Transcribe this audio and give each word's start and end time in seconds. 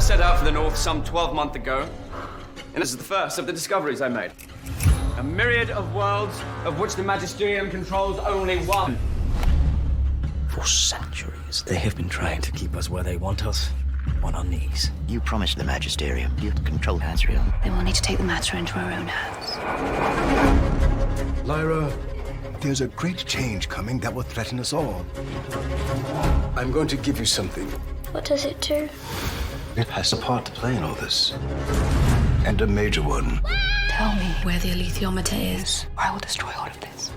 I 0.00 0.02
set 0.02 0.22
out 0.22 0.38
for 0.38 0.46
the 0.46 0.50
north 0.50 0.78
some 0.78 1.04
12 1.04 1.34
months 1.34 1.56
ago, 1.56 1.86
and 2.72 2.82
this 2.82 2.88
is 2.88 2.96
the 2.96 3.04
first 3.04 3.38
of 3.38 3.46
the 3.46 3.52
discoveries 3.52 4.00
I 4.00 4.08
made. 4.08 4.32
A 5.18 5.22
myriad 5.22 5.68
of 5.68 5.94
worlds, 5.94 6.40
of 6.64 6.80
which 6.80 6.96
the 6.96 7.02
Magisterium 7.02 7.70
controls 7.70 8.18
only 8.20 8.60
one. 8.60 8.96
For 10.48 10.64
centuries, 10.64 11.62
they 11.66 11.74
have 11.74 11.96
been 11.96 12.08
trying 12.08 12.40
to 12.40 12.50
keep 12.52 12.76
us 12.76 12.88
where 12.88 13.02
they 13.02 13.18
want 13.18 13.44
us, 13.44 13.68
on 14.22 14.34
our 14.34 14.42
knees. 14.42 14.90
You 15.06 15.20
promised 15.20 15.58
the 15.58 15.64
Magisterium 15.64 16.34
you'd 16.40 16.64
control 16.64 16.98
Asriel. 17.00 17.44
They 17.62 17.68
will 17.68 17.82
need 17.82 17.96
to 17.96 18.00
take 18.00 18.16
the 18.16 18.24
matter 18.24 18.56
into 18.56 18.78
our 18.78 18.90
own 18.90 19.06
hands. 19.06 19.58
Lyra, 21.46 21.92
there's 22.62 22.80
a 22.80 22.88
great 22.88 23.18
change 23.26 23.68
coming 23.68 23.98
that 23.98 24.14
will 24.14 24.22
threaten 24.22 24.60
us 24.60 24.72
all. 24.72 25.04
I'm 26.56 26.72
going 26.72 26.88
to 26.88 26.96
give 26.96 27.18
you 27.18 27.26
something. 27.26 27.66
What 28.12 28.24
does 28.24 28.46
it 28.46 28.62
do? 28.62 28.88
It 29.76 29.86
has 29.88 30.12
a 30.12 30.16
part 30.16 30.46
to 30.46 30.52
play 30.52 30.76
in 30.76 30.82
all 30.82 30.94
this. 30.94 31.32
And 32.44 32.60
a 32.60 32.66
major 32.66 33.02
one. 33.02 33.40
Tell 33.88 34.12
me 34.16 34.26
where 34.42 34.58
the 34.58 34.70
alethiometer 34.70 35.60
is, 35.60 35.86
or 35.96 36.04
I 36.04 36.10
will 36.10 36.18
destroy 36.18 36.50
all 36.58 36.66
of 36.66 36.80
this. 36.80 37.12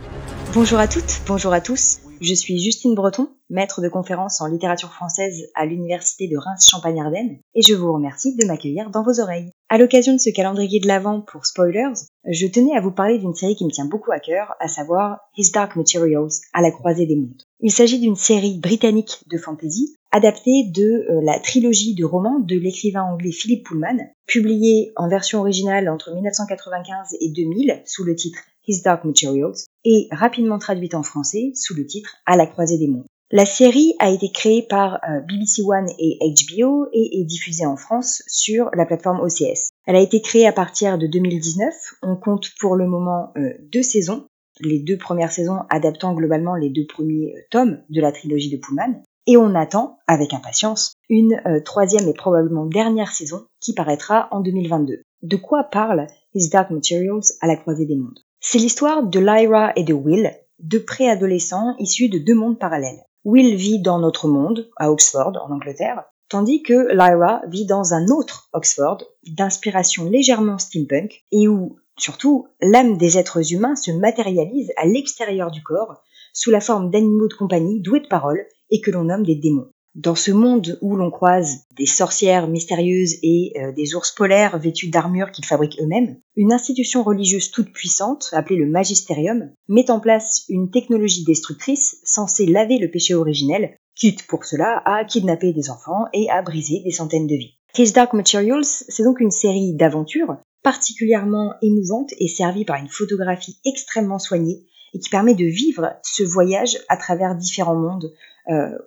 Bonjour 0.54 0.80
à 0.80 0.88
toutes, 0.88 1.26
bonjour 1.26 1.52
à 1.52 1.64
tous. 1.64 2.03
Je 2.24 2.36
suis 2.36 2.58
Justine 2.58 2.96
Breton, 2.96 3.28
maître 3.50 3.82
de 3.82 3.90
conférence 3.90 4.40
en 4.40 4.48
littérature 4.48 4.94
française 4.94 5.50
à 5.56 5.66
l'Université 5.66 6.30
de 6.30 6.38
Reims-Champagne-Ardenne, 6.38 7.40
et 7.54 7.62
je 7.62 7.74
vous 7.74 7.92
remercie 7.92 8.38
de 8.38 8.46
m'accueillir 8.46 8.90
dans 8.92 9.04
vos 9.04 9.20
oreilles. 9.20 9.52
À 9.68 9.78
l'occasion 9.78 10.14
de 10.14 10.20
ce 10.20 10.30
calendrier 10.30 10.80
de 10.80 10.88
l'Avent 10.88 11.20
pour 11.20 11.46
spoilers, 11.46 11.92
je 12.24 12.48
tenais 12.48 12.78
à 12.78 12.80
vous 12.80 12.92
parler 12.92 13.18
d'une 13.20 13.36
série 13.36 13.58
qui 13.58 13.66
me 13.66 13.72
tient 13.72 13.90
beaucoup 13.90 14.14
à 14.14 14.20
cœur, 14.20 14.54
à 14.62 14.70
savoir 14.70 15.20
His 15.36 15.52
Dark 15.52 15.76
Materials, 15.76 16.32
à 16.54 16.62
la 16.62 16.72
croisée 16.72 17.08
des 17.08 17.18
mondes. 17.18 17.44
Il 17.60 17.74
s'agit 17.74 18.00
d'une 18.00 18.16
série 18.16 18.58
britannique 18.58 19.20
de 19.30 19.38
fantasy, 19.38 19.94
adaptée 20.14 20.72
de 20.74 21.06
euh, 21.10 21.22
la 21.26 21.40
trilogie 21.40 21.94
de 21.94 22.06
romans 22.06 22.40
de 22.40 22.56
l'écrivain 22.56 23.04
anglais 23.04 23.34
Philip 23.34 23.66
Pullman, 23.66 23.98
publiée 24.28 24.94
en 24.96 25.10
version 25.10 25.42
originale 25.42 25.90
entre 25.90 26.14
1995 26.14 27.18
et 27.20 27.32
2000 27.32 27.82
sous 27.86 28.06
le 28.06 28.16
titre 28.16 28.40
His 28.68 28.82
Dark 28.82 29.04
Materials, 29.04 29.66
et 29.86 30.08
rapidement 30.12 30.60
traduite 30.60 30.96
en 30.96 31.04
français 31.04 31.52
sous 31.56 31.76
le 31.76 31.86
titre 31.86 32.18
À 32.26 32.38
la 32.38 32.46
croisée 32.46 32.78
des 32.78 32.88
mondes. 32.88 33.06
La 33.36 33.48
série 33.48 33.96
a 33.98 34.12
été 34.12 34.32
créée 34.32 34.62
par 34.62 35.00
euh, 35.10 35.20
BBC 35.28 35.64
One 35.64 35.90
et 35.98 36.20
HBO 36.22 36.86
et 36.94 37.20
est 37.20 37.24
diffusée 37.24 37.66
en 37.66 37.76
France 37.76 38.22
sur 38.28 38.70
la 38.76 38.86
plateforme 38.86 39.22
OCS. 39.22 39.70
Elle 39.88 39.96
a 39.96 40.02
été 40.02 40.22
créée 40.22 40.46
à 40.46 40.52
partir 40.52 41.00
de 41.00 41.08
2019. 41.08 41.74
On 42.04 42.16
compte 42.16 42.52
pour 42.60 42.76
le 42.76 42.86
moment 42.86 43.32
euh, 43.36 43.50
deux 43.72 43.82
saisons, 43.82 44.28
les 44.60 44.78
deux 44.78 45.00
premières 45.00 45.32
saisons 45.32 45.62
adaptant 45.72 46.14
globalement 46.14 46.56
les 46.56 46.70
deux 46.70 46.86
premiers 46.86 47.34
euh, 47.36 47.42
tomes 47.50 47.82
de 47.90 48.02
la 48.02 48.12
trilogie 48.12 48.52
de 48.52 48.58
Pullman. 48.58 49.02
Et 49.26 49.36
on 49.36 49.56
attend, 49.56 49.98
avec 50.06 50.32
impatience, 50.36 50.94
une 51.10 51.42
troisième 51.66 52.08
et 52.10 52.14
probablement 52.14 52.68
dernière 52.68 53.14
saison 53.14 53.46
qui 53.60 53.74
paraîtra 53.74 54.28
en 54.30 54.42
2022. 54.42 55.02
De 55.24 55.38
quoi 55.38 55.64
parle 55.64 56.06
His 56.36 56.50
Dark 56.50 56.70
Materials 56.70 57.24
à 57.42 57.48
la 57.48 57.56
croisée 57.56 57.86
des 57.86 57.96
mondes? 57.96 58.20
C'est 58.46 58.58
l'histoire 58.58 59.04
de 59.04 59.20
Lyra 59.20 59.72
et 59.78 59.84
de 59.84 59.94
Will, 59.94 60.30
deux 60.60 60.84
préadolescents 60.84 61.76
issus 61.80 62.10
de 62.10 62.20
deux 62.20 62.36
mondes 62.36 62.60
parallèles. 62.60 63.02
Will 63.24 63.56
vit 63.56 63.82
dans 63.82 64.00
notre 64.00 64.28
monde, 64.28 64.70
à 64.76 64.92
Oxford, 64.92 65.32
en 65.42 65.50
Angleterre, 65.50 66.04
tandis 66.28 66.62
que 66.62 66.94
Lyra 66.94 67.42
vit 67.48 67.66
dans 67.66 67.94
un 67.94 68.10
autre 68.10 68.50
Oxford, 68.52 69.02
d'inspiration 69.26 70.10
légèrement 70.10 70.58
steampunk, 70.58 71.24
et 71.32 71.48
où, 71.48 71.78
surtout, 71.98 72.48
l'âme 72.62 72.98
des 72.98 73.18
êtres 73.18 73.54
humains 73.54 73.78
se 73.78 73.92
matérialise 73.92 74.74
à 74.76 74.86
l'extérieur 74.86 75.50
du 75.50 75.64
corps, 75.64 76.04
sous 76.34 76.52
la 76.52 76.60
forme 76.60 76.92
d'animaux 76.92 77.30
de 77.30 77.36
compagnie 77.36 77.80
doués 77.80 78.02
de 78.02 78.08
parole 78.08 78.46
et 78.70 78.82
que 78.82 78.92
l'on 78.92 79.06
nomme 79.06 79.26
des 79.26 79.36
démons. 79.36 79.70
Dans 79.96 80.16
ce 80.16 80.32
monde 80.32 80.80
où 80.82 80.96
l'on 80.96 81.12
croise 81.12 81.66
des 81.78 81.86
sorcières 81.86 82.48
mystérieuses 82.48 83.18
et 83.22 83.54
euh, 83.58 83.72
des 83.74 83.94
ours 83.94 84.12
polaires 84.12 84.58
vêtus 84.58 84.90
d'armures 84.90 85.32
qu'ils 85.32 85.46
fabriquent 85.46 85.80
eux-mêmes, 85.80 86.18
une 86.36 86.52
institution 86.52 87.04
religieuse 87.04 87.52
toute 87.52 87.72
puissante, 87.72 88.30
appelée 88.32 88.56
le 88.56 88.66
Magisterium, 88.66 89.52
met 89.68 89.92
en 89.92 90.00
place 90.00 90.46
une 90.50 90.72
technologie 90.72 91.24
destructrice 91.24 91.98
censée 92.04 92.48
laver 92.48 92.80
le 92.80 92.90
péché 92.90 93.14
originel, 93.14 93.78
quitte 93.96 94.26
pour 94.26 94.46
cela 94.46 94.82
à 94.86 95.06
kidnapper 95.06 95.54
des 95.54 95.70
enfants 95.70 96.06
et 96.12 96.28
à 96.32 96.42
briser 96.42 96.82
des 96.84 96.92
centaines 96.92 97.28
de 97.28 97.36
vies. 97.36 97.54
His 97.78 97.92
Dark 97.92 98.14
Materials, 98.14 98.66
c'est 98.66 99.04
donc 99.04 99.20
une 99.20 99.32
série 99.32 99.76
d'aventures 99.76 100.38
particulièrement 100.64 101.54
émouvante 101.62 102.14
et 102.18 102.28
servie 102.28 102.66
par 102.66 102.78
une 102.78 102.90
photographie 102.90 103.60
extrêmement 103.64 104.20
soignée 104.20 104.66
et 104.94 105.00
qui 105.00 105.10
permet 105.10 105.36
de 105.36 105.46
vivre 105.46 105.94
ce 106.04 106.24
voyage 106.24 106.80
à 106.88 106.98
travers 106.98 107.36
différents 107.36 107.76
mondes 107.76 108.12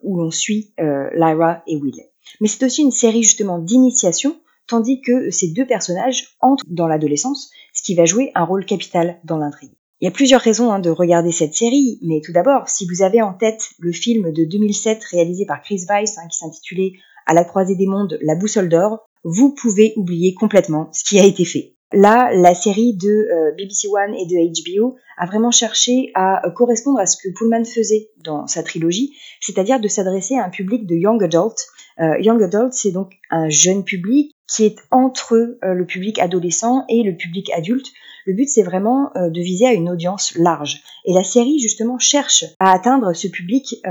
où 0.03 0.19
l'on 0.19 0.31
suit 0.31 0.72
euh, 0.81 1.09
Lyra 1.15 1.62
et 1.67 1.77
Will. 1.77 2.03
Mais 2.41 2.49
c'est 2.49 2.65
aussi 2.65 2.83
une 2.83 2.91
série 2.91 3.22
justement 3.22 3.59
d'initiation, 3.59 4.37
tandis 4.67 5.00
que 5.00 5.31
ces 5.31 5.49
deux 5.49 5.67
personnages 5.67 6.37
entrent 6.41 6.67
dans 6.69 6.89
l'adolescence, 6.89 7.50
ce 7.72 7.83
qui 7.83 7.95
va 7.95 8.05
jouer 8.05 8.33
un 8.34 8.45
rôle 8.45 8.65
capital 8.65 9.19
dans 9.25 9.39
l'intrigue. 9.39 9.72
Il 10.00 10.05
y 10.05 10.09
a 10.09 10.12
plusieurs 10.12 10.43
raisons 10.43 10.71
hein, 10.71 10.78
de 10.78 10.91
regarder 10.91 11.33
cette 11.33 11.55
série, 11.55 11.99
mais 12.03 12.21
tout 12.22 12.33
d'abord, 12.33 12.69
si 12.69 12.87
vous 12.87 13.03
avez 13.03 13.22
en 13.22 13.33
tête 13.33 13.71
le 13.78 13.93
film 13.93 14.31
de 14.33 14.45
2007 14.45 15.03
réalisé 15.05 15.47
par 15.47 15.62
Chris 15.62 15.84
Weiss 15.89 16.19
hein, 16.19 16.28
qui 16.28 16.37
s'intitulait 16.37 16.93
À 17.25 17.33
la 17.33 17.45
croisée 17.45 17.77
des 17.77 17.87
mondes, 17.87 18.19
La 18.21 18.34
boussole 18.34 18.69
d'or, 18.69 19.09
vous 19.25 19.55
pouvez 19.55 19.95
oublier 19.97 20.34
complètement 20.34 20.91
ce 20.93 21.03
qui 21.03 21.19
a 21.19 21.25
été 21.25 21.47
fait. 21.47 21.75
Là, 21.92 22.30
la 22.34 22.54
série 22.54 22.94
de 22.94 23.08
euh, 23.08 23.52
BBC 23.56 23.86
One 23.86 24.12
et 24.14 24.26
de 24.26 24.78
HBO 24.80 24.97
a 25.16 25.26
vraiment 25.26 25.52
cherché 25.52 26.10
à 26.14 26.44
euh, 26.44 26.50
correspondre 26.50 26.98
à 26.98 27.06
ce 27.06 27.16
que 27.16 27.28
Pullman 27.32 27.64
faisait 27.64 28.10
dans 28.24 28.48
sa 28.48 28.64
trilogie, 28.64 29.14
c'est-à-dire 29.41 29.78
de 29.78 29.86
s'adresser 29.86 30.36
à 30.36 30.44
un 30.44 30.50
public 30.50 30.86
de 30.86 30.97
young 30.97 31.22
adult. 31.22 31.56
Euh, 32.00 32.19
young 32.19 32.42
adult, 32.42 32.72
c'est 32.72 32.91
donc 32.91 33.12
un 33.30 33.48
jeune 33.48 33.84
public 33.84 34.32
qui 34.48 34.64
est 34.64 34.76
entre 34.91 35.58
le 35.60 35.86
public 35.86 36.20
adolescent 36.20 36.84
et 36.88 37.02
le 37.02 37.16
public 37.16 37.50
adulte. 37.50 37.86
Le 38.26 38.32
but, 38.32 38.48
c'est 38.48 38.62
vraiment 38.62 39.10
de 39.16 39.41
viser 39.41 39.66
à 39.66 39.72
une 39.72 39.91
audience 39.91 40.36
large. 40.36 40.82
Et 41.04 41.12
la 41.12 41.24
série, 41.24 41.58
justement, 41.58 41.98
cherche 41.98 42.44
à 42.60 42.72
atteindre 42.72 43.12
ce 43.12 43.26
public 43.26 43.82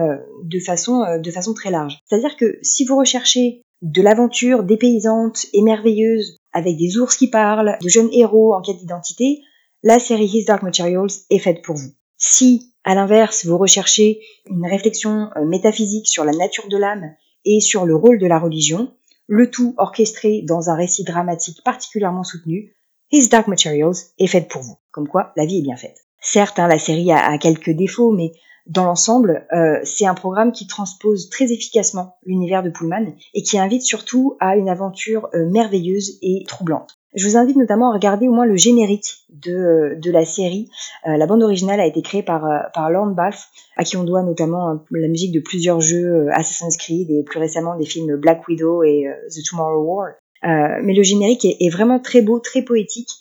de, 0.44 0.60
façon, 0.60 1.04
de 1.20 1.30
façon 1.30 1.54
très 1.54 1.72
large. 1.72 1.98
C'est-à-dire 2.06 2.38
que 2.38 2.58
si 2.62 2.86
vous 2.86 2.96
recherchez 2.96 3.65
de 3.82 4.02
l'aventure 4.02 4.64
dépaysante 4.64 5.46
et 5.54 5.62
merveilleuse 5.62 6.40
avec 6.54 6.78
des 6.78 6.98
ours 6.98 7.16
qui 7.16 7.30
parlent, 7.30 7.78
de 7.82 7.90
jeunes 7.90 8.10
héros 8.12 8.54
en 8.54 8.62
quête 8.62 8.78
d'identité, 8.78 9.42
la 9.84 10.00
série 10.00 10.26
His 10.26 10.46
Dark 10.46 10.64
Materials 10.64 11.12
est 11.30 11.40
faite 11.40 11.62
pour 11.62 11.76
vous. 11.76 11.92
Si, 12.18 12.74
à 12.84 12.96
l'inverse, 12.96 13.46
vous 13.46 13.58
recherchez 13.58 14.22
une 14.50 14.66
réflexion 14.66 15.30
euh, 15.36 15.46
métaphysique 15.46 16.08
sur 16.08 16.24
la 16.24 16.32
nature 16.32 16.68
de 16.70 16.78
l'âme 16.78 17.14
et 17.44 17.60
sur 17.60 17.86
le 17.86 17.96
rôle 17.96 18.18
de 18.18 18.26
la 18.26 18.40
religion, 18.40 18.94
le 19.28 19.52
tout 19.52 19.76
orchestré 19.78 20.42
dans 20.44 20.70
un 20.70 20.76
récit 20.76 21.04
dramatique 21.04 21.64
particulièrement 21.64 22.24
soutenu, 22.24 22.74
His 23.12 23.30
Dark 23.30 23.48
Materials 23.48 23.96
est 24.18 24.28
faite 24.28 24.48
pour 24.48 24.62
vous. 24.62 24.78
Comme 24.92 25.08
quoi, 25.08 25.34
la 25.36 25.46
vie 25.46 25.60
est 25.60 25.64
bien 25.64 25.78
faite. 25.78 26.06
Certes, 26.22 26.58
hein, 26.58 26.68
la 26.68 26.80
série 26.80 27.12
a, 27.12 27.38
quelques 27.38 27.70
défauts, 27.70 28.12
mais 28.12 28.32
dans 28.68 28.86
l'ensemble, 28.86 29.46
euh, 29.54 29.80
c'est 29.84 30.08
un 30.08 30.16
programme 30.16 30.52
qui 30.52 30.66
transpose 30.66 31.30
très 31.30 31.52
efficacement 31.52 32.18
l'univers 32.26 32.64
de 32.64 32.70
Pullman 32.70 33.14
et 33.36 33.44
qui 33.44 33.60
invite 33.60 33.84
surtout 33.84 34.38
à 34.40 34.56
une 34.56 34.70
aventure 34.70 35.30
euh, 35.36 35.48
merveilleuse 35.50 36.18
et 36.24 36.44
troublante. 36.48 36.98
Je 37.14 37.28
vous 37.28 37.38
invite 37.38 37.56
notamment 37.56 37.92
à 37.92 37.94
regarder 37.94 38.28
au 38.28 38.34
moins 38.34 38.46
le 38.46 38.56
générique 38.56 39.26
de, 39.30 39.54
euh, 39.54 39.96
de 39.96 40.12
la 40.12 40.26
série. 40.26 40.70
la 41.06 41.28
bande 41.28 41.44
originale 41.44 41.80
a 41.80 41.86
été 41.86 42.02
créée 42.02 42.24
par, 42.24 42.44
par 42.74 42.90
Lorne 42.90 43.14
Balfe, 43.14 43.48
à 43.78 43.84
qui 43.84 43.98
on 43.98 44.04
doit 44.04 44.24
notamment 44.24 44.80
la 44.92 45.08
musique 45.08 45.32
de 45.32 45.40
plusieurs 45.40 45.80
jeux 45.80 46.28
Assassin's 46.32 46.76
Creed 46.76 47.12
et 47.12 47.24
plus 47.24 47.40
récemment 47.40 47.78
des 47.78 47.86
films 47.86 48.18
Black 48.18 48.48
Widow 48.48 48.84
et 48.84 49.06
The 49.30 49.48
Tomorrow 49.48 49.84
War. 49.84 50.08
mais 50.42 50.94
le 50.94 51.04
générique 51.04 51.46
est, 51.46 51.58
est 51.60 51.70
vraiment 51.70 52.00
très 52.00 52.22
beau, 52.22 52.40
très 52.40 52.64
poétique. 52.64 53.12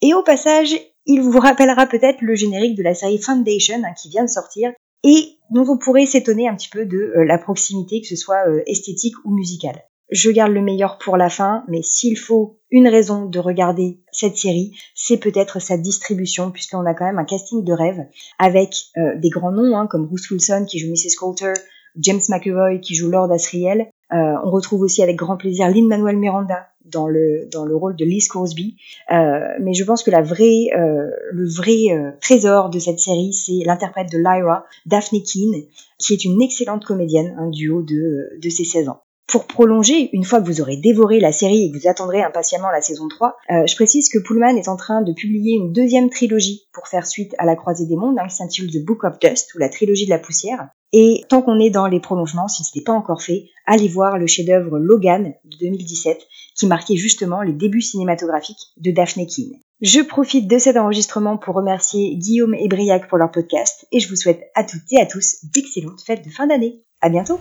Et 0.00 0.14
au 0.14 0.22
passage, 0.22 0.74
il 1.06 1.20
vous 1.20 1.38
rappellera 1.38 1.86
peut-être 1.86 2.22
le 2.22 2.34
générique 2.34 2.76
de 2.76 2.82
la 2.82 2.94
série 2.94 3.18
Foundation 3.18 3.82
hein, 3.84 3.92
qui 4.00 4.08
vient 4.08 4.24
de 4.24 4.30
sortir 4.30 4.72
et 5.04 5.38
dont 5.50 5.64
vous 5.64 5.78
pourrez 5.78 6.06
s'étonner 6.06 6.48
un 6.48 6.54
petit 6.54 6.68
peu 6.68 6.86
de 6.86 6.96
euh, 6.96 7.24
la 7.24 7.38
proximité, 7.38 8.00
que 8.00 8.06
ce 8.06 8.16
soit 8.16 8.48
euh, 8.48 8.62
esthétique 8.66 9.14
ou 9.24 9.34
musicale. 9.34 9.82
Je 10.10 10.30
garde 10.30 10.52
le 10.52 10.60
meilleur 10.60 10.98
pour 10.98 11.16
la 11.16 11.30
fin, 11.30 11.64
mais 11.68 11.80
s'il 11.82 12.18
faut 12.18 12.58
une 12.70 12.88
raison 12.88 13.26
de 13.26 13.38
regarder 13.38 14.00
cette 14.12 14.36
série, 14.36 14.72
c'est 14.94 15.16
peut-être 15.16 15.60
sa 15.60 15.78
distribution, 15.78 16.50
puisqu'on 16.50 16.84
a 16.84 16.94
quand 16.94 17.06
même 17.06 17.18
un 17.18 17.24
casting 17.24 17.64
de 17.64 17.72
rêve 17.72 18.04
avec 18.38 18.74
euh, 18.98 19.18
des 19.18 19.30
grands 19.30 19.52
noms 19.52 19.76
hein, 19.76 19.86
comme 19.86 20.06
Bruce 20.06 20.30
Wilson 20.30 20.66
qui 20.68 20.78
joue 20.78 20.90
Mrs. 20.90 21.16
Coulter, 21.18 21.54
James 21.96 22.20
McAvoy 22.28 22.80
qui 22.80 22.94
joue 22.94 23.08
Lord 23.08 23.32
Asriel. 23.32 23.90
On 24.12 24.50
retrouve 24.50 24.82
aussi 24.82 25.02
avec 25.02 25.16
grand 25.16 25.36
plaisir 25.36 25.68
Lynn 25.68 25.88
Manuel 25.88 26.16
Miranda 26.16 26.66
dans 26.84 27.08
le 27.08 27.48
dans 27.50 27.64
le 27.64 27.74
rôle 27.74 27.96
de 27.96 28.04
Liz 28.04 28.28
Crosby. 28.28 28.76
Euh, 29.10 29.40
mais 29.60 29.74
je 29.74 29.84
pense 29.84 30.02
que 30.02 30.10
la 30.10 30.22
vraie 30.22 30.68
euh, 30.76 31.10
le 31.32 31.48
vrai 31.48 31.90
euh, 31.90 32.10
trésor 32.20 32.70
de 32.70 32.78
cette 32.78 32.98
série, 32.98 33.32
c'est 33.32 33.64
l'interprète 33.64 34.10
de 34.10 34.18
Lyra, 34.18 34.64
Daphne 34.86 35.22
Keane, 35.22 35.62
qui 35.98 36.12
est 36.12 36.24
une 36.24 36.40
excellente 36.42 36.84
comédienne 36.84 37.34
un 37.38 37.48
duo 37.50 37.82
de 37.82 38.38
de 38.40 38.50
ses 38.50 38.64
16 38.64 38.88
ans. 38.88 39.00
Pour 39.32 39.46
prolonger, 39.46 40.10
une 40.12 40.24
fois 40.24 40.42
que 40.42 40.46
vous 40.46 40.60
aurez 40.60 40.76
dévoré 40.76 41.18
la 41.18 41.32
série 41.32 41.64
et 41.64 41.72
que 41.72 41.78
vous 41.78 41.88
attendrez 41.88 42.22
impatiemment 42.22 42.70
la 42.70 42.82
saison 42.82 43.08
3, 43.08 43.38
je 43.48 43.74
précise 43.76 44.10
que 44.10 44.18
Pullman 44.18 44.58
est 44.58 44.68
en 44.68 44.76
train 44.76 45.00
de 45.00 45.14
publier 45.14 45.54
une 45.54 45.72
deuxième 45.72 46.10
trilogie 46.10 46.68
pour 46.74 46.86
faire 46.86 47.06
suite 47.06 47.34
à 47.38 47.46
La 47.46 47.56
Croisée 47.56 47.86
des 47.86 47.96
Mondes, 47.96 48.18
hein, 48.18 48.26
qui 48.28 48.36
s'intitule 48.36 48.70
The 48.70 48.84
Book 48.84 49.04
of 49.04 49.18
Dust, 49.20 49.54
ou 49.54 49.58
la 49.58 49.70
trilogie 49.70 50.04
de 50.04 50.10
la 50.10 50.18
poussière. 50.18 50.68
Et 50.92 51.24
tant 51.30 51.40
qu'on 51.40 51.58
est 51.60 51.70
dans 51.70 51.86
les 51.86 51.98
prolongements, 51.98 52.46
si 52.46 52.62
ce 52.62 52.76
n'est 52.76 52.84
pas 52.84 52.92
encore 52.92 53.22
fait, 53.22 53.46
allez 53.64 53.88
voir 53.88 54.18
le 54.18 54.26
chef-d'œuvre 54.26 54.78
Logan 54.78 55.32
de 55.46 55.56
2017 55.56 56.20
qui 56.54 56.66
marquait 56.66 56.96
justement 56.96 57.40
les 57.40 57.54
débuts 57.54 57.80
cinématographiques 57.80 58.74
de 58.76 58.90
Daphne 58.90 59.26
Keane. 59.26 59.58
Je 59.80 60.00
profite 60.00 60.46
de 60.46 60.58
cet 60.58 60.76
enregistrement 60.76 61.38
pour 61.38 61.54
remercier 61.54 62.16
Guillaume 62.16 62.54
et 62.54 62.68
Briac 62.68 63.08
pour 63.08 63.16
leur 63.16 63.30
podcast 63.30 63.86
et 63.92 63.98
je 63.98 64.10
vous 64.10 64.16
souhaite 64.16 64.42
à 64.54 64.62
toutes 64.62 64.92
et 64.92 65.00
à 65.00 65.06
tous 65.06 65.38
d'excellentes 65.54 66.02
fêtes 66.02 66.22
de 66.22 66.30
fin 66.30 66.46
d'année. 66.46 66.82
À 67.00 67.08
bientôt! 67.08 67.40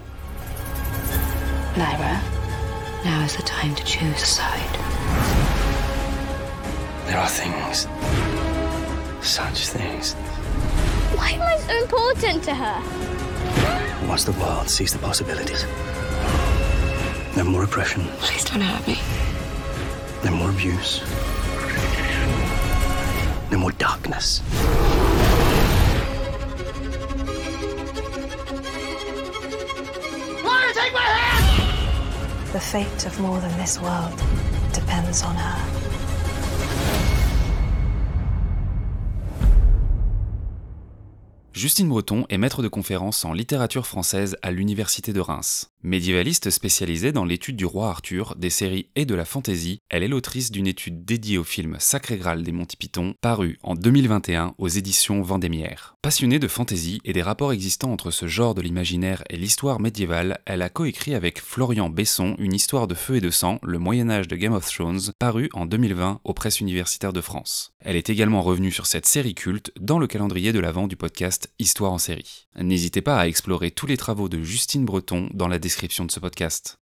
Lyra, 1.81 2.21
now 3.03 3.23
is 3.25 3.35
the 3.35 3.41
time 3.41 3.73
to 3.73 3.83
choose 3.83 4.21
a 4.21 4.25
side. 4.25 4.75
There 7.07 7.17
are 7.17 7.27
things. 7.27 7.87
Such 9.25 9.67
things. 9.69 10.13
Why 11.17 11.31
am 11.31 11.41
I 11.41 11.57
so 11.57 11.75
important 11.81 12.43
to 12.43 12.53
her? 12.53 14.07
Once 14.07 14.25
the 14.25 14.31
world 14.33 14.69
sees 14.69 14.93
the 14.93 14.99
possibilities, 14.99 15.65
then 17.33 17.47
more 17.47 17.63
oppression, 17.63 18.03
Please 18.19 18.45
don't 18.45 18.61
hurt 18.61 18.85
me. 18.87 18.99
then 20.21 20.33
more 20.33 20.51
abuse, 20.51 20.99
then 23.49 23.59
more 23.59 23.71
darkness. 23.71 24.41
The 32.53 32.59
fate 32.59 33.05
of 33.05 33.17
more 33.21 33.39
than 33.39 33.57
this 33.57 33.79
world 33.79 34.21
depends 34.73 35.23
on 35.23 35.35
her. 35.37 35.57
Justine 41.53 41.87
Breton 41.87 42.25
est 42.29 42.37
maître 42.37 42.61
de 42.61 42.67
conférences 42.67 43.23
en 43.23 43.31
littérature 43.31 43.87
française 43.87 44.35
à 44.41 44.51
l'Université 44.51 45.13
de 45.13 45.21
Reims. 45.21 45.70
Médiévaliste 45.83 46.51
spécialisée 46.51 47.11
dans 47.11 47.25
l'étude 47.25 47.55
du 47.55 47.65
roi 47.65 47.89
Arthur, 47.89 48.35
des 48.37 48.51
séries 48.51 48.89
et 48.95 49.05
de 49.05 49.15
la 49.15 49.25
fantaisie, 49.25 49.79
elle 49.89 50.03
est 50.03 50.07
l'autrice 50.07 50.51
d'une 50.51 50.67
étude 50.67 51.05
dédiée 51.05 51.39
au 51.39 51.43
film 51.43 51.77
Sacré 51.79 52.17
Graal 52.17 52.43
des 52.43 52.51
Monty 52.51 52.77
Python, 52.77 53.15
paru 53.19 53.57
en 53.63 53.73
2021 53.73 54.53
aux 54.59 54.67
éditions 54.67 55.23
Vendémiaire. 55.23 55.95
Passionnée 56.03 56.37
de 56.37 56.47
fantaisie 56.47 57.01
et 57.03 57.13
des 57.13 57.23
rapports 57.23 57.51
existants 57.51 57.91
entre 57.91 58.11
ce 58.11 58.27
genre 58.27 58.53
de 58.53 58.61
l'imaginaire 58.61 59.23
et 59.31 59.37
l'histoire 59.37 59.79
médiévale, 59.79 60.39
elle 60.45 60.61
a 60.61 60.69
coécrit 60.69 61.15
avec 61.15 61.41
Florian 61.41 61.89
Besson 61.89 62.35
une 62.37 62.53
histoire 62.53 62.87
de 62.87 62.93
feu 62.93 63.15
et 63.15 63.21
de 63.21 63.31
sang, 63.31 63.57
le 63.63 63.79
Moyen-Âge 63.79 64.27
de 64.27 64.35
Game 64.35 64.53
of 64.53 64.71
Thrones, 64.71 65.13
paru 65.17 65.49
en 65.53 65.65
2020 65.65 66.21
aux 66.23 66.33
presses 66.33 66.59
universitaires 66.59 67.13
de 67.13 67.21
France. 67.21 67.73
Elle 67.79 67.95
est 67.95 68.11
également 68.11 68.43
revenue 68.43 68.71
sur 68.71 68.85
cette 68.85 69.07
série 69.07 69.33
culte 69.33 69.71
dans 69.79 69.97
le 69.97 70.05
calendrier 70.05 70.53
de 70.53 70.59
l'avant 70.59 70.87
du 70.87 70.95
podcast 70.95 71.51
Histoire 71.57 71.91
en 71.91 71.97
série. 71.97 72.47
N'hésitez 72.59 73.01
pas 73.01 73.17
à 73.17 73.27
explorer 73.27 73.71
tous 73.71 73.87
les 73.87 73.97
travaux 73.97 74.29
de 74.29 74.41
Justine 74.41 74.85
Breton 74.85 75.29
dans 75.33 75.47
la 75.47 75.57
description 75.71 76.03
de 76.03 76.11
ce 76.11 76.19
podcast. 76.19 76.80